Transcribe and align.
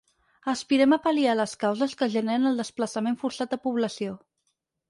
Aspirem 0.51 0.95
a 0.95 0.97
pal·liar 1.03 1.35
les 1.39 1.53
causes 1.65 1.93
que 2.01 2.09
generen 2.15 2.53
el 2.53 2.57
desplaçament 2.65 3.21
forçat 3.25 3.53
de 3.55 3.61
població. 3.69 4.19